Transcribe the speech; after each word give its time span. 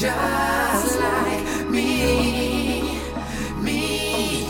Just 0.00 0.98
like 0.98 1.68
me, 1.68 2.98
me. 3.60 4.46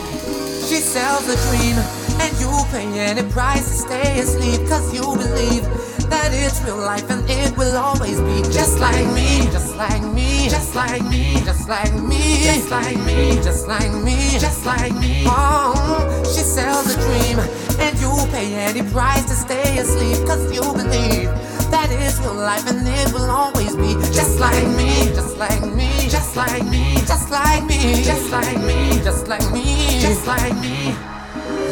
She 0.63 0.79
sells 0.79 1.27
a 1.27 1.35
dream, 1.49 1.75
and 2.21 2.39
you 2.39 2.49
pay 2.71 2.87
any 2.97 3.29
price 3.33 3.67
to 3.67 3.75
stay 3.75 4.19
asleep, 4.19 4.65
cause 4.69 4.93
you 4.93 5.01
believe 5.01 5.63
that 6.09 6.31
it's 6.31 6.61
real 6.63 6.77
life 6.77 7.09
and 7.09 7.29
it 7.29 7.57
will 7.57 7.75
always 7.75 8.21
be 8.21 8.41
just 8.49 8.79
like 8.79 9.05
me, 9.13 9.49
just 9.51 9.75
like 9.75 10.01
me, 10.01 10.47
just 10.47 10.73
like 10.73 11.03
me, 11.03 11.33
just 11.43 11.67
like 11.67 11.93
me, 11.95 12.43
just 12.45 12.71
like 12.71 12.95
me, 13.03 13.35
just 13.43 13.67
like 13.67 13.91
me, 13.91 14.39
just 14.39 14.65
like 14.65 14.93
me. 14.93 15.25
Oh, 15.27 16.23
she 16.23 16.43
sells 16.43 16.95
a 16.95 16.95
dream, 16.95 17.39
and 17.77 17.99
you 17.99 18.11
pay 18.31 18.55
any 18.55 18.89
price 18.89 19.25
to 19.25 19.35
stay 19.35 19.79
asleep, 19.79 20.25
cause 20.25 20.49
you 20.53 20.61
believe 20.61 21.29
that 21.71 21.89
it's 21.91 22.19
real 22.19 22.35
life 22.35 22.67
and 22.67 22.85
it 22.87 23.13
will 23.13 23.29
always 23.29 23.75
be 23.75 23.93
just 24.13 24.39
like 24.39 24.67
me, 24.75 25.09
just 25.15 25.37
like 25.37 25.61
me, 25.63 26.07
just 26.09 26.35
like 26.35 26.63
me, 26.63 26.95
just 27.07 27.31
like 27.31 27.63
me, 27.65 28.03
just 28.03 28.29
like 28.31 28.57
me, 28.59 28.99
just 29.03 29.27
like 29.27 29.51
me, 29.51 29.99
just 29.99 30.27
like 30.27 30.53
me. 30.59 30.93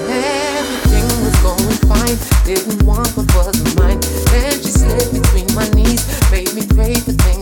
Everything 0.09 1.05
was 1.21 1.37
going 1.43 1.77
fine, 1.85 2.17
didn't 2.45 2.83
want 2.83 3.07
what 3.15 3.27
wasn't 3.35 3.61
mine. 3.77 3.99
Then 4.31 4.53
she 4.63 4.71
slipped 4.71 5.13
between 5.13 5.47
my 5.53 5.67
knees, 5.75 6.01
made 6.31 6.53
me 6.55 6.65
pray 6.65 6.95
for 6.95 7.11
things 7.11 7.38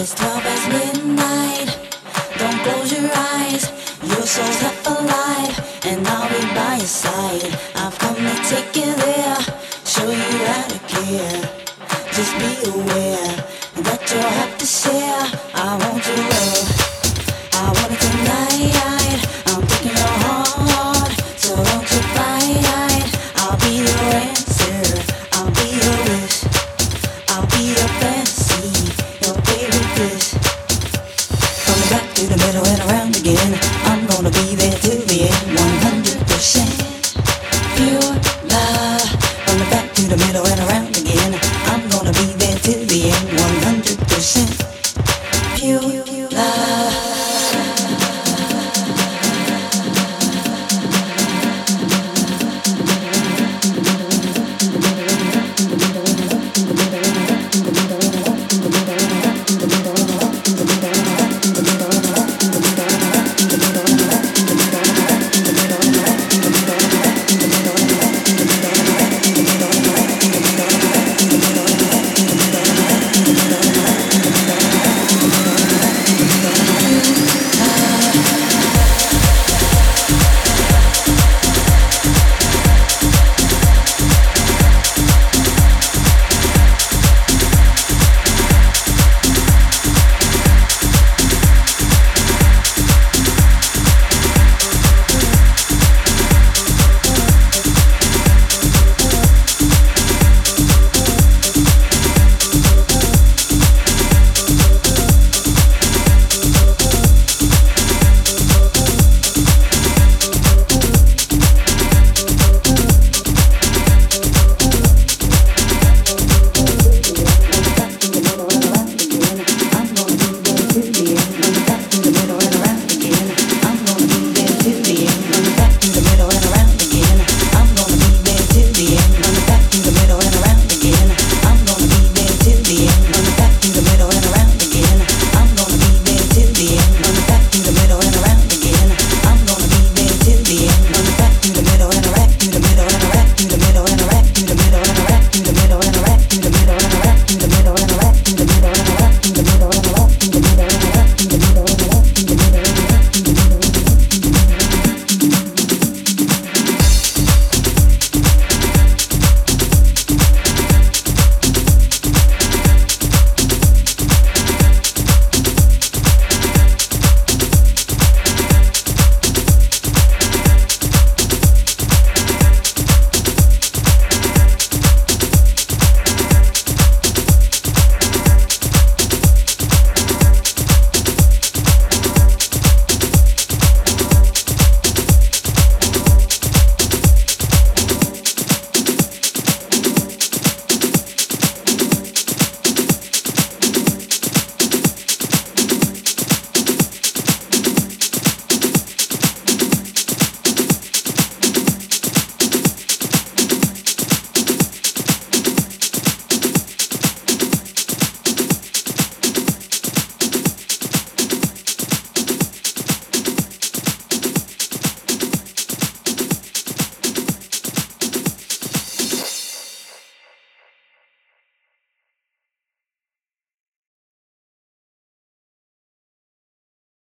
It's 0.00 0.14
12 0.14 0.42
past 0.44 0.68
midnight. 0.68 1.76
Don't 2.38 2.60
close 2.62 2.92
your 2.92 3.10
eyes. 3.12 3.64
Your 4.04 4.22
soul's 4.22 4.60
half 4.60 4.86
alive, 4.86 5.82
and 5.86 6.06
I'll 6.06 6.28
be 6.28 6.54
by 6.54 6.76
your 6.76 6.86
side. 6.86 7.42
I've 7.74 7.98
come 7.98 8.14
to 8.14 8.34
take 8.48 8.76
you 8.76 8.94
there, 8.94 9.40
show 9.84 10.08
you 10.08 10.38
how 10.46 10.68
to 10.68 10.78
care. 10.86 11.40
Just 12.12 12.32
be 12.38 12.70
aware 12.70 13.44
that 13.82 14.00
you'll 14.08 14.22
have 14.22 14.56
to 14.58 14.66
share. 14.66 15.26
I 15.54 15.76
want 15.82 16.06
your 16.06 16.16
love. 16.16 16.77